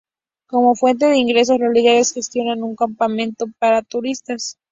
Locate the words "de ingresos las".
1.05-1.69